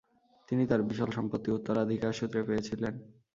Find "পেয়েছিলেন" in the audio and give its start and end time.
2.43-2.93